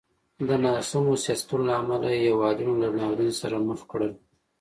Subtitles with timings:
[0.47, 4.11] د ناسمو سیاستونو له امله یې هېوادونه له ناورین سره مخ کړل.